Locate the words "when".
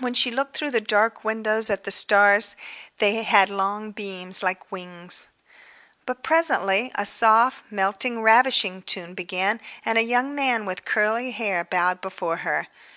0.00-0.12